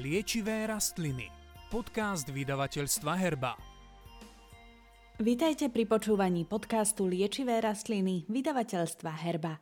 [0.00, 1.28] Liečivé rastliny.
[1.68, 3.52] Podcast vydavateľstva Herba.
[5.20, 9.60] Vítajte pri počúvaní podcastu Liečivé rastliny vydavateľstva Herba.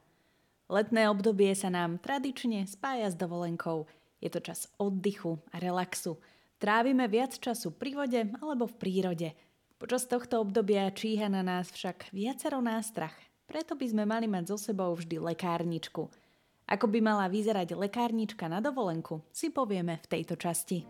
[0.70, 3.90] Letné obdobie sa nám tradične spája s dovolenkou.
[4.22, 6.22] Je to čas oddychu a relaxu.
[6.62, 9.34] Trávime viac času pri vode alebo v prírode.
[9.74, 13.18] Počas tohto obdobia číha na nás však viacero nástrach.
[13.50, 16.06] Preto by sme mali mať so sebou vždy lekárničku–
[16.68, 20.84] ako by mala vyzerať lekárnička na dovolenku, si povieme v tejto časti.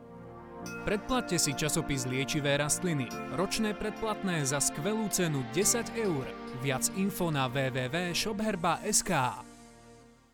[0.83, 3.07] Predplatte si časopis Liečivé rastliny.
[3.39, 6.27] Ročné predplatné za skvelú cenu 10 eur.
[6.59, 9.13] Viac info na www.shopherba.sk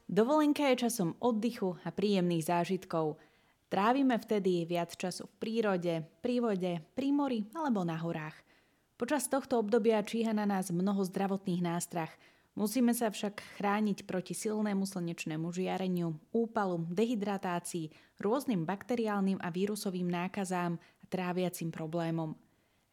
[0.09, 3.21] Dovolenka je časom oddychu a príjemných zážitkov.
[3.69, 8.37] Trávime vtedy viac času v prírode, pri vode, pri mori alebo na horách.
[8.97, 12.17] Počas tohto obdobia číha na nás mnoho zdravotných nástrach–
[12.55, 17.91] Musíme sa však chrániť proti silnému slnečnému žiareniu, úpalu, dehydratácii,
[18.23, 22.39] rôznym bakteriálnym a vírusovým nákazám a tráviacim problémom.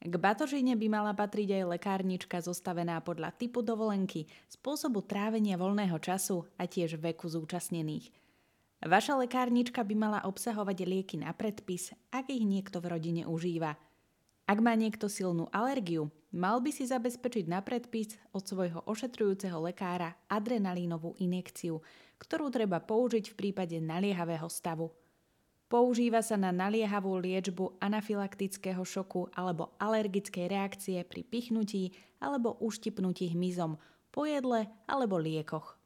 [0.02, 6.42] K batožine by mala patriť aj lekárnička zostavená podľa typu dovolenky, spôsobu trávenia voľného času
[6.58, 8.10] a tiež veku zúčastnených.
[8.82, 13.78] Vaša lekárnička by mala obsahovať lieky na predpis, ak ich niekto v rodine užíva–
[14.52, 20.16] ak má niekto silnú alergiu, mal by si zabezpečiť na predpis od svojho ošetrujúceho lekára
[20.32, 21.84] adrenalínovú injekciu,
[22.20, 24.92] ktorú treba použiť v prípade naliehavého stavu.
[25.72, 33.80] Používa sa na naliehavú liečbu anafylaktického šoku alebo alergickej reakcie pri pichnutí alebo uštipnutí hmyzom,
[34.12, 35.80] pojedle alebo liekoch.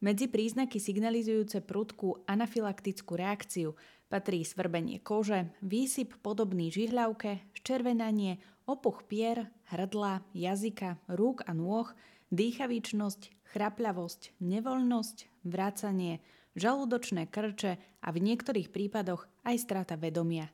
[0.00, 3.76] Medzi príznaky signalizujúce prudkú anafylaktickú reakciu
[4.10, 11.90] patrí svrbenie kože, výsyp podobný žihľavke, ščervenanie, opuch pier, hrdla, jazyka, rúk a nôh,
[12.30, 16.22] dýchavičnosť, chrapľavosť, nevoľnosť, vracanie,
[16.54, 20.50] žalúdočné krče a v niektorých prípadoch aj strata vedomia.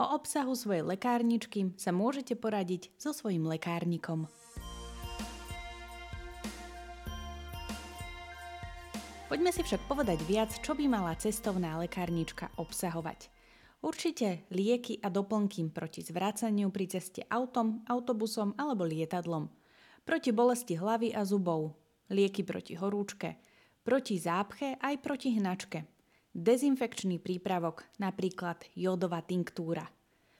[0.00, 4.28] O obsahu svojej lekárničky sa môžete poradiť so svojim lekárnikom.
[9.32, 13.32] Poďme si však povedať viac, čo by mala cestovná lekárnička obsahovať.
[13.82, 19.50] Určite lieky a doplnky proti zvracaniu pri ceste autom, autobusom alebo lietadlom.
[20.06, 21.74] Proti bolesti hlavy a zubov.
[22.08, 23.42] Lieky proti horúčke.
[23.82, 25.82] Proti zápche aj proti hnačke.
[26.32, 29.90] Dezinfekčný prípravok, napríklad jodová tinktúra.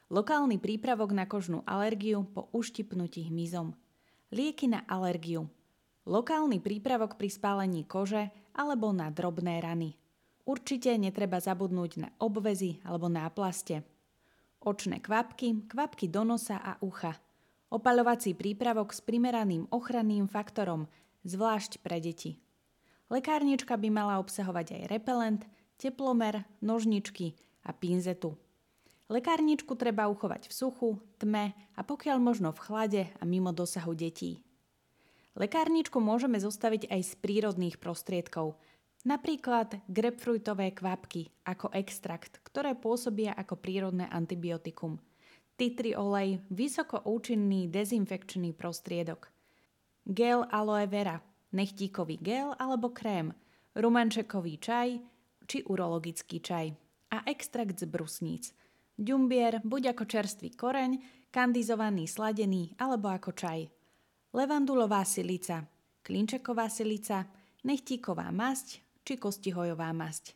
[0.09, 3.75] Lokálny prípravok na kožnú alergiu po uštipnutí hmyzom.
[4.31, 5.51] Lieky na alergiu,
[6.03, 9.95] Lokálny prípravok pri spálení kože alebo na drobné rany.
[10.43, 13.87] Určite netreba zabudnúť na obvezy alebo náplaste.
[14.63, 17.15] Očné kvapky, kvapky do nosa a ucha.
[17.71, 20.91] Opaľovací prípravok s primeraným ochranným faktorom,
[21.23, 22.43] zvlášť pre deti.
[23.07, 25.43] Lekárnička by mala obsahovať aj repelent,
[25.79, 28.35] teplomer, nožničky a pinzetu.
[29.13, 34.41] Lekárničku treba uchovať v suchu, tme a pokiaľ možno v chlade a mimo dosahu detí.
[35.37, 38.57] Lekárničku môžeme zostaviť aj z prírodných prostriedkov,
[39.03, 44.99] napríklad grapefruitové kvapky ako extrakt, ktoré pôsobia ako prírodné antibiotikum.
[45.59, 49.31] Titri olej, vysoko účinný dezinfekčný prostriedok.
[50.03, 51.23] Gel aloe vera,
[51.55, 53.31] nechtíkový gel alebo krém,
[53.79, 54.89] rumančekový čaj
[55.47, 56.67] či urologický čaj
[57.13, 58.51] a extrakt z brusníc.
[58.99, 60.99] Ďumbier buď ako čerstvý koreň,
[61.31, 63.69] kandizovaný sladený alebo ako čaj
[64.33, 65.69] levandulová silica,
[66.03, 67.29] klinčeková silica,
[67.63, 70.35] nechtíková masť či kostihojová masť.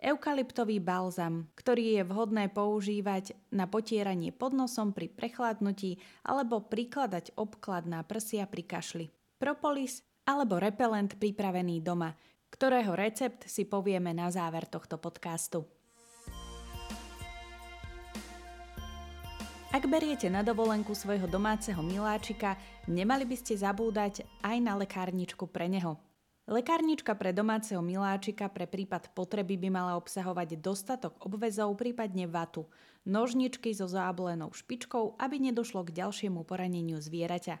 [0.00, 7.84] Eukalyptový balzam, ktorý je vhodné používať na potieranie pod nosom pri prechladnutí alebo prikladať obklad
[7.84, 9.06] na prsia pri kašli.
[9.36, 12.16] Propolis alebo repelent pripravený doma,
[12.48, 15.68] ktorého recept si povieme na záver tohto podcastu.
[19.70, 22.58] Ak beriete na dovolenku svojho domáceho miláčika,
[22.90, 26.09] nemali by ste zabúdať aj na lekárničku pre neho.
[26.50, 32.66] Lekárnička pre domáceho miláčika pre prípad potreby by mala obsahovať dostatok obvezov, prípadne vatu,
[33.06, 37.54] nožničky so záblenou špičkou, aby nedošlo k ďalšiemu poraneniu zvieraťa,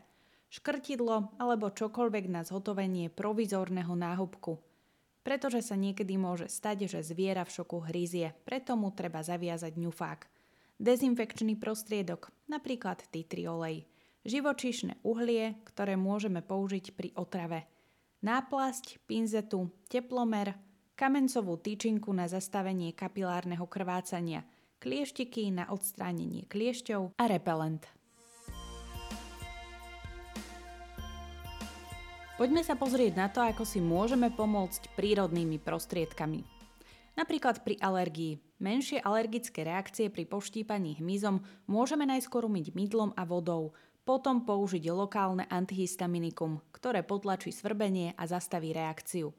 [0.50, 4.58] škrtidlo alebo čokoľvek na zhotovenie provizorného náhubku.
[5.22, 10.26] Pretože sa niekedy môže stať, že zviera v šoku hryzie, preto mu treba zaviazať ňufák–
[10.82, 13.86] dezinfekčný prostriedok, napríklad titri olej,
[14.26, 17.68] živočíšne uhlie, ktoré môžeme použiť pri otrave,
[18.20, 20.56] náplasť, pinzetu, teplomer,
[20.96, 24.44] kamencovú tyčinku na zastavenie kapilárneho krvácania,
[24.80, 27.88] klieštiky na odstránenie kliešťov a repelent.
[32.40, 36.40] Poďme sa pozrieť na to, ako si môžeme pomôcť prírodnými prostriedkami.
[37.12, 38.40] Napríklad pri alergii.
[38.64, 43.76] Menšie alergické reakcie pri poštípaní hmyzom môžeme najskôr umyť mydlom a vodou,
[44.10, 49.30] potom použiť lokálne antihistaminikum, ktoré potlačí svrbenie a zastaví reakciu.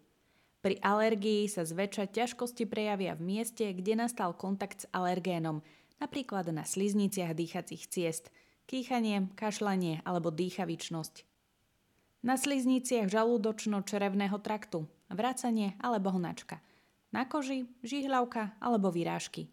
[0.63, 5.59] Pri alergii sa zväčša ťažkosti prejavia v mieste, kde nastal kontakt s alergénom,
[5.99, 8.31] napríklad na slizniciach dýchacích ciest,
[8.63, 11.27] kýchanie, kašlanie alebo dýchavičnosť.
[12.23, 16.63] Na slizniciach žalúdočno-črevného traktu, vracanie alebo hnačka.
[17.11, 19.51] Na koži, žihľavka alebo vyrážky.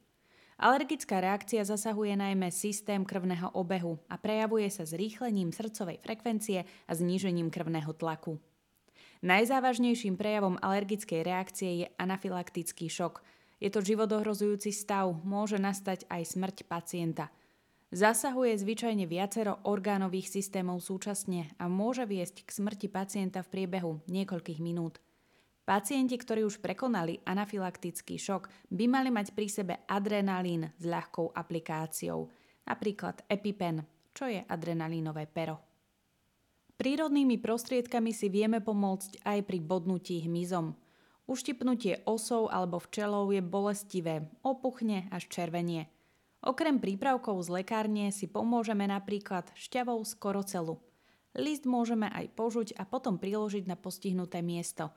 [0.59, 7.47] Alergická reakcia zasahuje najmä systém krvného obehu a prejavuje sa zrýchlením srdcovej frekvencie a znížením
[7.47, 8.43] krvného tlaku.
[9.23, 13.23] Najzávažnejším prejavom alergickej reakcie je anafylaktický šok.
[13.63, 17.31] Je to životohrozujúci stav, môže nastať aj smrť pacienta.
[17.95, 24.59] Zasahuje zvyčajne viacero orgánových systémov súčasne a môže viesť k smrti pacienta v priebehu niekoľkých
[24.59, 24.99] minút.
[25.69, 32.25] Pacienti, ktorí už prekonali anafylaktický šok, by mali mať pri sebe adrenalín s ľahkou aplikáciou,
[32.65, 33.85] napríklad EpiPen,
[34.17, 35.61] čo je adrenalínové pero.
[36.81, 40.73] Prírodnými prostriedkami si vieme pomôcť aj pri bodnutí hmyzom.
[41.29, 45.93] Uštipnutie osou alebo včelou je bolestivé, opuchne až červenie.
[46.41, 50.81] Okrem prípravkov z lekárne si pomôžeme napríklad šťavou z korocelu.
[51.37, 54.97] List môžeme aj požuť a potom priložiť na postihnuté miesto.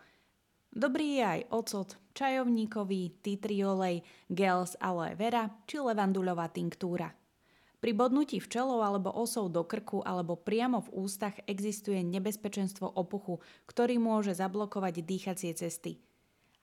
[0.71, 7.11] Dobrý je aj ocot, čajovníkový, titriolej, gel aloe vera či levandulová tinktúra.
[7.83, 13.99] Pri bodnutí včelou alebo osou do krku alebo priamo v ústach existuje nebezpečenstvo opuchu, ktorý
[13.99, 15.99] môže zablokovať dýchacie cesty.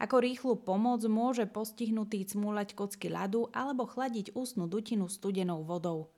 [0.00, 6.14] Ako rýchlu pomoc môže postihnutý cmúľať kocky ľadu alebo chladiť ústnu dutinu studenou vodou.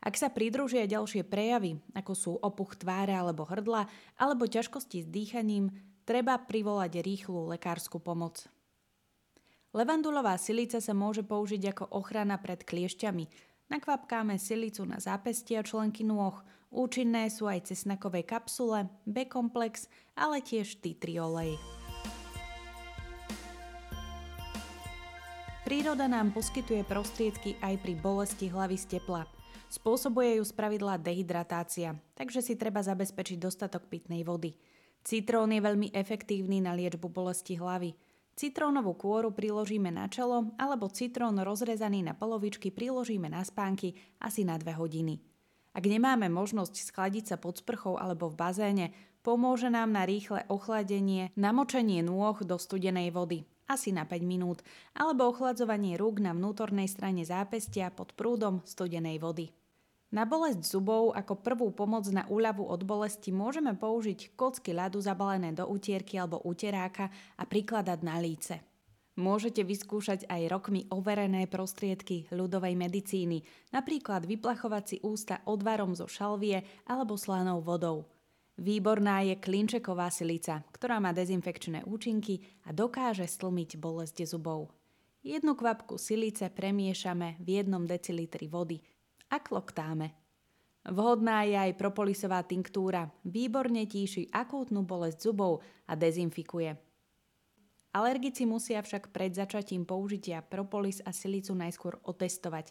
[0.00, 5.74] Ak sa pridružia ďalšie prejavy, ako sú opuch tváre alebo hrdla, alebo ťažkosti s dýchaním,
[6.06, 8.46] treba privolať rýchlu lekárskú pomoc.
[9.76, 16.38] Levandulová silica sa môže použiť ako ochrana pred kliešťami, Nakvapkáme silicu na zápestia členky nôh.
[16.70, 21.58] Účinné sú aj cesnakové kapsule, B-komplex, ale tiež titriolej.
[25.66, 29.26] Príroda nám poskytuje prostriedky aj pri bolesti hlavy z tepla.
[29.66, 34.54] Spôsobuje ju spravidla dehydratácia, takže si treba zabezpečiť dostatok pitnej vody.
[35.06, 37.94] Citrón je veľmi efektívny na liečbu bolesti hlavy–
[38.36, 44.60] Citrónovú kôru priložíme na čelo alebo citrón rozrezaný na polovičky priložíme na spánky asi na
[44.60, 45.24] 2 hodiny.
[45.72, 48.86] Ak nemáme možnosť schladiť sa pod sprchou alebo v bazéne,
[49.24, 54.60] pomôže nám na rýchle ochladenie namočenie nôh do studenej vody, asi na 5 minút,
[54.92, 59.48] alebo ochladzovanie rúk na vnútornej strane zápestia pod prúdom studenej vody.
[60.14, 65.50] Na bolesť zubov ako prvú pomoc na úľavu od bolesti môžeme použiť kocky ľadu zabalené
[65.50, 68.62] do utierky alebo uteráka a prikladať na líce.
[69.16, 73.42] Môžete vyskúšať aj rokmi overené prostriedky ľudovej medicíny,
[73.72, 78.06] napríklad vyplachovať si ústa odvarom zo šalvie alebo slanou vodou.
[78.60, 84.72] Výborná je klinčeková silica, ktorá má dezinfekčné účinky a dokáže stlmiť bolesť zubov.
[85.26, 88.78] Jednu kvapku silice premiešame v jednom decilitri vody
[89.30, 90.14] a kloktáme.
[90.86, 96.78] Vhodná je aj propolisová tinktúra, výborne tíši akútnu bolesť zubov a dezinfikuje.
[97.96, 102.70] Alergici musia však pred začatím použitia propolis a silicu najskôr otestovať.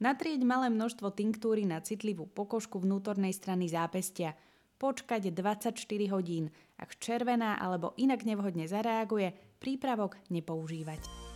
[0.00, 4.32] Natrieť malé množstvo tinktúry na citlivú pokožku vnútornej strany zápestia.
[4.80, 5.76] Počkať 24
[6.16, 6.48] hodín.
[6.80, 11.29] Ak červená alebo inak nevhodne zareaguje, prípravok nepoužívať.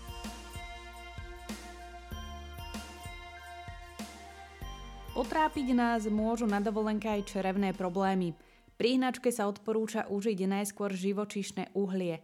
[5.14, 8.35] Potrápiť nás môžu na dovolenke aj črevné problémy.
[8.75, 12.18] Pri hnačke sa odporúča užiť najskôr živočíšne uhlie.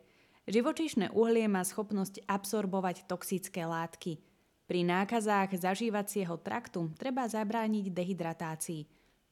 [0.50, 4.18] Živočíšne uhlie má schopnosť absorbovať toxické látky.
[4.66, 8.82] Pri nákazách zažívacieho traktu treba zabrániť dehydratácii.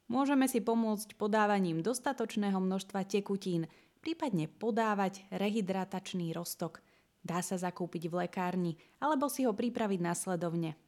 [0.07, 3.67] Môžeme si pomôcť podávaním dostatočného množstva tekutín,
[3.99, 6.79] prípadne podávať rehydratačný roztok.
[7.27, 10.79] Dá sa zakúpiť v lekárni alebo si ho pripraviť následovne.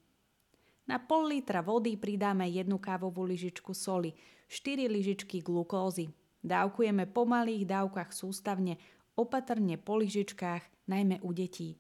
[0.90, 4.18] Na pol litra vody pridáme jednu kávovú lyžičku soli,
[4.50, 6.10] 4 lyžičky glukózy.
[6.42, 8.82] Dávkujeme po malých dávkach sústavne,
[9.14, 11.78] opatrne po lyžičkách, najmä u detí.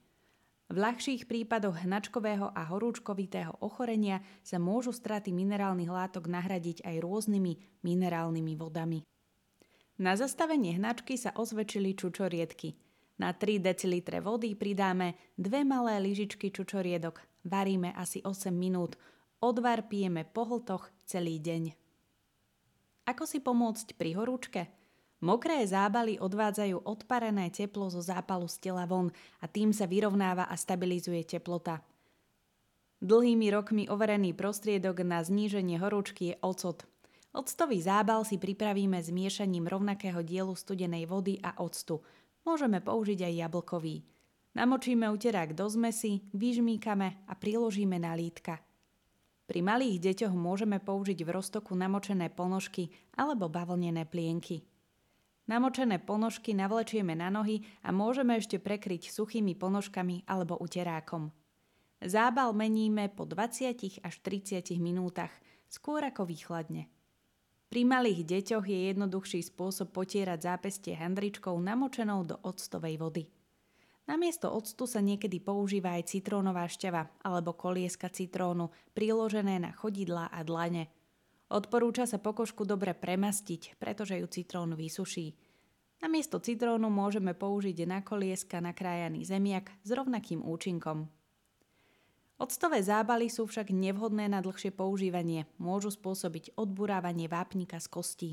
[0.71, 7.83] V ľahších prípadoch hnačkového a horúčkovitého ochorenia sa môžu straty minerálnych látok nahradiť aj rôznymi
[7.83, 9.03] minerálnymi vodami.
[9.99, 12.79] Na zastavenie hnačky sa osvedčili čučoriedky.
[13.19, 18.97] Na 3 dl vody pridáme dve malé lyžičky čučoriedok, Varíme asi 8 minút.
[19.41, 21.73] Odvar pijeme po hltoch celý deň.
[23.09, 24.69] Ako si pomôcť pri horúčke?
[25.21, 30.55] Mokré zábaly odvádzajú odparené teplo zo zápalu z tela von a tým sa vyrovnáva a
[30.57, 31.81] stabilizuje teplota.
[33.01, 36.85] Dlhými rokmi overený prostriedok na zníženie horúčky je ocot.
[37.33, 42.01] Octový zábal si pripravíme zmiešaním rovnakého dielu studenej vody a octu.
[42.45, 44.05] Môžeme použiť aj jablkový.
[44.51, 48.59] Namočíme uterák do zmesi, vyžmíkame a priložíme na lítka.
[49.47, 54.63] Pri malých deťoch môžeme použiť v roztoku namočené ponožky alebo bavlnené plienky.
[55.47, 61.31] Namočené ponožky navlečieme na nohy a môžeme ešte prekryť suchými ponožkami alebo uterákom.
[61.99, 65.31] Zábal meníme po 20 až 30 minútach,
[65.67, 66.87] skôr ako výchladne.
[67.71, 73.23] Pri malých deťoch je jednoduchší spôsob potierať zápestie handričkou namočenou do octovej vody.
[74.11, 80.43] Namiesto octu sa niekedy používa aj citrónová šťava alebo kolieska citrónu priložené na chodidlá a
[80.43, 80.91] dlane–
[81.51, 85.35] Odporúča sa pokožku dobre premastiť, pretože ju citrón vysuší.
[85.99, 91.11] Namiesto citrónu môžeme použiť na kolieska nakrájaný zemiak s rovnakým účinkom.
[92.39, 98.31] Octové zábaly sú však nevhodné na dlhšie používanie, môžu spôsobiť odburávanie vápnika z kostí.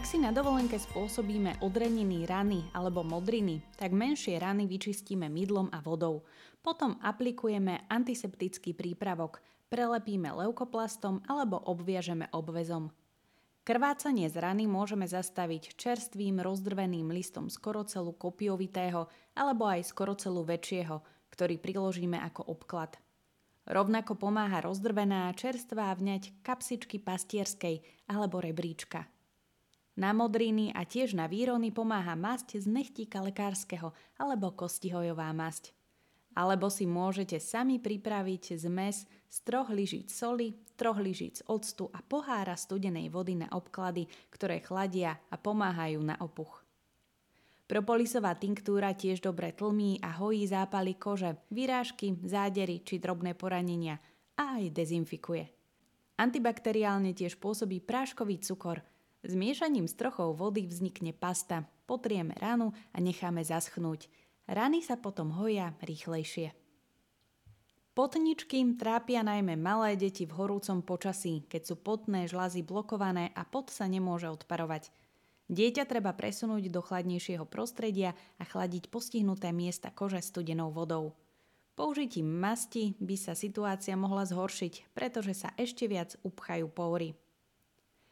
[0.00, 5.84] Ak si na dovolenke spôsobíme odreniny rany alebo modriny, tak menšie rany vyčistíme mydlom a
[5.84, 6.24] vodou.
[6.64, 12.88] Potom aplikujeme antiseptický prípravok, prelepíme leukoplastom alebo obviažeme obvezom.
[13.60, 19.04] Krvácanie z rany môžeme zastaviť čerstvým rozdrveným listom skorocelu kopiovitého
[19.36, 20.96] alebo aj skorocelu väčšieho,
[21.28, 22.96] ktorý priložíme ako obklad.
[23.68, 29.19] Rovnako pomáha rozdrvená čerstvá vňať kapsičky pastierskej alebo rebríčka.
[30.00, 35.76] Na modriny a tiež na výrony pomáha masť z nechtíka lekárskeho alebo kostihojová masť.
[36.32, 42.56] Alebo si môžete sami pripraviť zmes z troch lyžic soli, troch lyžic octu a pohára
[42.56, 46.64] studenej vody na obklady, ktoré chladia a pomáhajú na opuch.
[47.68, 54.00] Propolisová tinktúra tiež dobre tlmí a hojí zápaly kože, vyrážky, zádery či drobné poranenia
[54.40, 55.44] a aj dezinfikuje.
[56.16, 58.80] Antibakteriálne tiež pôsobí práškový cukor–
[59.20, 64.08] Zmiešaním s trochou vody vznikne pasta, potrieme ranu a necháme zaschnúť.
[64.48, 66.56] Rany sa potom hoja rýchlejšie.
[67.92, 73.68] Potničky trápia najmä malé deti v horúcom počasí, keď sú potné žlazy blokované a pot
[73.68, 74.88] sa nemôže odparovať.
[75.52, 81.12] Dieťa treba presunúť do chladnejšieho prostredia a chladiť postihnuté miesta kože studenou vodou.
[81.76, 87.19] Použitím masti by sa situácia mohla zhoršiť, pretože sa ešte viac upchajú pory.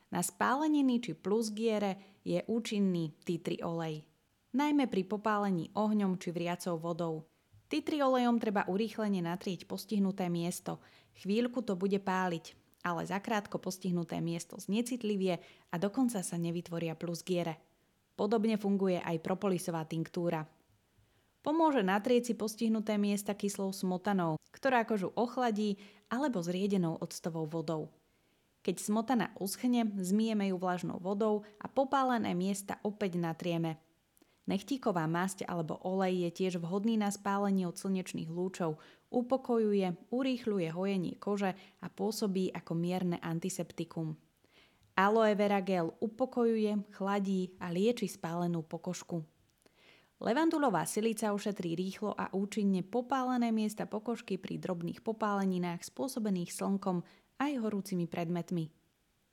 [0.09, 4.05] Na spáleniny či plusgiere je účinný titri olej.
[4.57, 7.29] Najmä pri popálení ohňom či vriacou vodou.
[7.69, 10.81] Titri olejom treba urýchlene natrieť postihnuté miesto.
[11.21, 15.37] Chvíľku to bude páliť, ale zakrátko postihnuté miesto znecitlivie
[15.69, 17.61] a dokonca sa nevytvoria plusgiere.
[18.17, 20.49] Podobne funguje aj propolisová tinktúra.
[21.45, 25.77] Pomôže natrieť si postihnuté miesta kyslou smotanou, ktorá kožu ochladí
[26.09, 27.93] alebo zriedenou octovou vodou.
[28.69, 33.81] Keď smotana uschne, zmieme ju vlažnou vodou a popálené miesta opäť natrieme.
[34.45, 38.77] Nechtíková masť alebo olej je tiež vhodný na spálenie od slnečných lúčov,
[39.09, 44.21] upokojuje, urýchľuje hojenie kože a pôsobí ako mierne antiseptikum.
[45.01, 49.25] Aloe vera gel upokojuje, chladí a lieči spálenú pokožku.
[50.21, 57.01] Levandulová silica ušetrí rýchlo a účinne popálené miesta pokožky pri drobných popáleninách spôsobených slnkom
[57.39, 58.69] aj horúcimi predmetmi.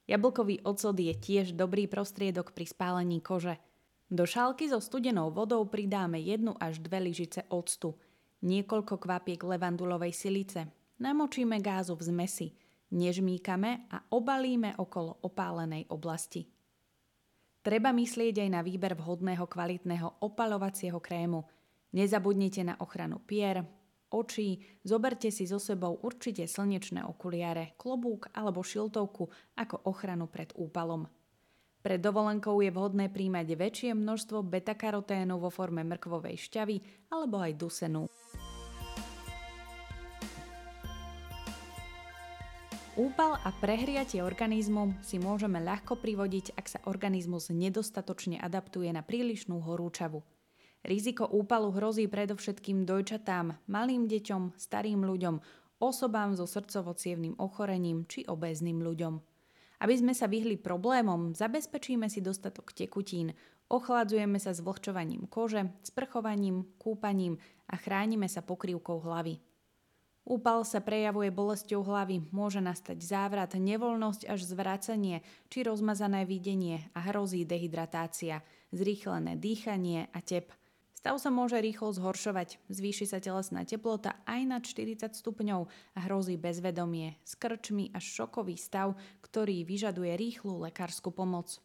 [0.06, 3.58] Jablkový ocot je tiež dobrý prostriedok pri spálení kože.
[4.06, 7.98] Do šálky so studenou vodou pridáme 1 až 2 lyžice octu,
[8.46, 10.70] niekoľko kvapiek levandulovej silice,
[11.02, 12.48] namočíme gázu v zmesi,
[12.94, 16.46] nežmíkame a obalíme okolo opálenej oblasti.
[17.66, 21.42] Treba myslieť aj na výber vhodného kvalitného opalovacieho krému.
[21.98, 23.66] Nezabudnite na ochranu pier,
[24.12, 31.08] očí, zoberte si so sebou určite slnečné okuliare, klobúk alebo šiltovku ako ochranu pred úpalom.
[31.86, 36.78] Pred dovolenkou je vhodné príjmať väčšie množstvo beta-karoténu vo forme mrkvovej šťavy
[37.14, 38.10] alebo aj dusenu.
[42.96, 49.60] Úpal a prehriatie organizmu si môžeme ľahko privodiť, ak sa organizmus nedostatočne adaptuje na prílišnú
[49.60, 50.24] horúčavu.
[50.86, 55.42] Riziko úpalu hrozí predovšetkým dojčatám, malým deťom, starým ľuďom,
[55.82, 56.94] osobám so srdcovo
[57.42, 59.18] ochorením či obézným ľuďom.
[59.82, 63.34] Aby sme sa vyhli problémom, zabezpečíme si dostatok tekutín,
[63.66, 69.42] ochladzujeme sa s vlhčovaním kože, sprchovaním, kúpaním a chránime sa pokrývkou hlavy.
[70.26, 77.10] Úpal sa prejavuje bolesťou hlavy, môže nastať závrat, nevoľnosť až zvracanie či rozmazané videnie a
[77.10, 80.54] hrozí dehydratácia, zrýchlené dýchanie a tep.
[81.06, 86.34] Stav sa môže rýchlo zhoršovať, zvýši sa telesná teplota aj nad 40 stupňov a hrozí
[86.34, 91.62] bezvedomie, s krčmi až šokový stav, ktorý vyžaduje rýchlu lekárskú pomoc.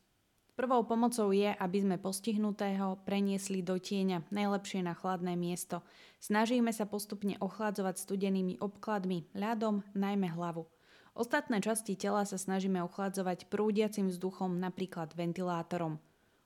[0.61, 5.81] Prvou pomocou je, aby sme postihnutého preniesli do tieňa, najlepšie na chladné miesto.
[6.21, 10.69] Snažíme sa postupne ochladzovať studenými obkladmi, ľadom, najmä hlavu.
[11.17, 15.97] Ostatné časti tela sa snažíme ochladzovať prúdiacim vzduchom, napríklad ventilátorom.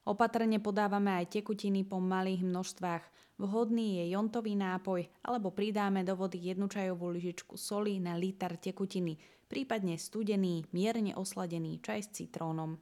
[0.04, 3.04] Opatrne podávame aj tekutiny po malých množstvách.
[3.40, 9.16] Vhodný je jontový nápoj, alebo pridáme do vody jednu čajovú lyžičku soli na liter tekutiny,
[9.48, 12.76] prípadne studený, mierne osladený čaj s citrónom.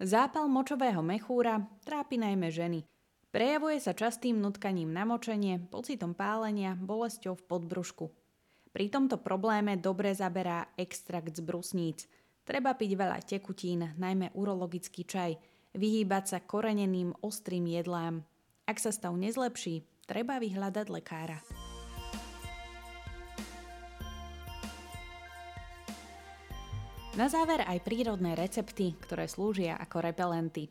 [0.00, 2.82] Zápal močového mechúra trápi najmä ženy.
[3.28, 8.06] Prejavuje sa častým nutkaním na močenie, pocitom pálenia, bolesťou v podbrušku.
[8.72, 12.10] Pri tomto probléme dobre zaberá extrakt z brusníc.
[12.42, 18.22] Treba piť veľa tekutín, najmä urologický čaj, vyhýbať sa koreneným ostrým jedlám.
[18.64, 21.38] Ak sa stav nezlepší, treba vyhľadať lekára.
[27.14, 30.66] Na záver aj prírodné recepty, ktoré slúžia ako repelenty.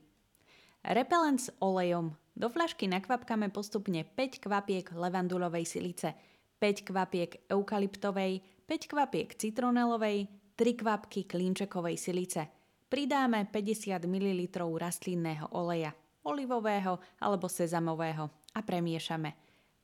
[0.84, 2.20] Repelent s olejom.
[2.36, 6.12] Do fľašky nakvapkame postupne 5 kvapiek levandulovej silice,
[6.60, 10.28] 5 kvapiek eukalyptovej, 5 kvapiek citronelovej,
[10.60, 12.63] 3 kvapky klinčekovej silice.
[12.94, 15.98] Pridáme 50 ml rastlinného oleja,
[16.30, 19.34] olivového alebo sezamového a premiešame.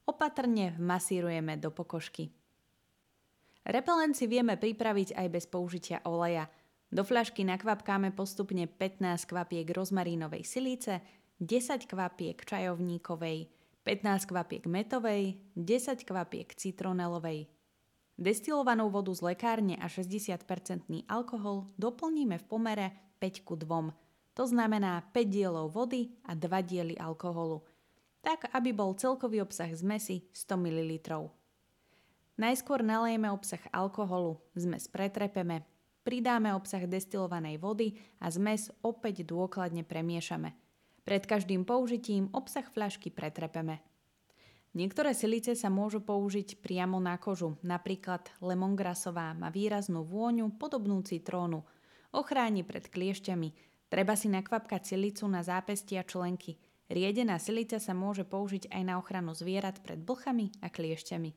[0.06, 2.30] Opatrne masírujeme do pokožky.
[3.66, 6.54] Repelent si vieme pripraviť aj bez použitia oleja.
[6.94, 11.02] Do fľašky nakvapkáme postupne 15 kvapiek rozmarínovej silice,
[11.42, 13.50] 10 kvapiek čajovníkovej,
[13.90, 17.50] 15 kvapiek metovej, 10 kvapiek citronelovej.
[18.20, 20.44] Destilovanú vodu z lekárne a 60%
[21.08, 23.96] alkohol doplníme v pomere 5 ku 2.
[24.36, 27.64] To znamená 5 dielov vody a 2 diely alkoholu.
[28.20, 30.92] Tak, aby bol celkový obsah zmesi 100 ml.
[32.36, 35.64] Najskôr nalejeme obsah alkoholu, zmes pretrepeme,
[36.04, 40.52] pridáme obsah destilovanej vody a zmes opäť dôkladne premiešame.
[41.08, 43.80] Pred každým použitím obsah fľašky pretrepeme.
[44.70, 51.66] Niektoré silice sa môžu použiť priamo na kožu, napríklad lemongrasová má výraznú vôňu podobnú citrónu.
[52.14, 53.50] Ochráni pred kliešťami.
[53.90, 56.62] Treba si nakvapkať silicu na zápesti a členky.
[56.86, 61.34] Riedená silica sa môže použiť aj na ochranu zvierat pred blchami a kliešťami.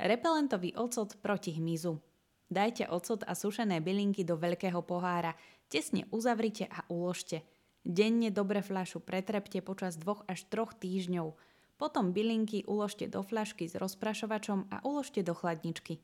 [0.00, 2.00] Repelentový ocot proti hmyzu.
[2.48, 5.36] Dajte ocot a sušené bylinky do veľkého pohára,
[5.72, 7.44] tesne uzavrite a uložte.
[7.80, 11.51] Denne dobre fľašu pretrepte počas 2 až 3 týždňov.
[11.82, 15.98] Potom bylinky uložte do fľašky s rozprašovačom a uložte do chladničky.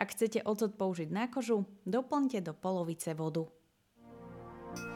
[0.00, 3.44] Ak chcete ocot použiť na kožu, doplňte do polovice vodu.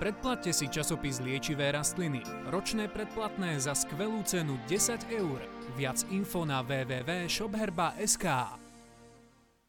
[0.00, 2.24] Predplatte si časopis Liečivé rastliny.
[2.48, 5.36] Ročné predplatné za skvelú cenu 10 eur.
[5.76, 8.26] Viac info na www.shopherba.sk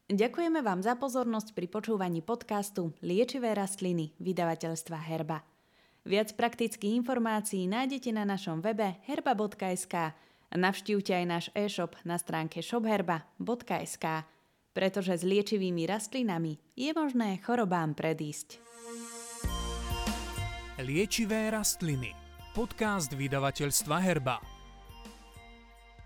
[0.08, 5.44] Ďakujeme vám za pozornosť pri počúvaní podcastu Liečivé rastliny vydavateľstva Herba.
[6.08, 10.16] Viac praktických informácií nájdete na našom webe herba.sk
[10.54, 14.04] navštívte aj náš e-shop na stránke shopherba.sk,
[14.74, 18.62] pretože s liečivými rastlinami je možné chorobám predísť.
[20.82, 22.10] Liečivé rastliny.
[22.54, 24.53] Podcast vydavateľstva Herba.